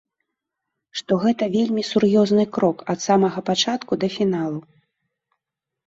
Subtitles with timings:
[1.01, 4.59] Што гэта вельмі сур'ёзны крок ад самага пачатку да фіналу.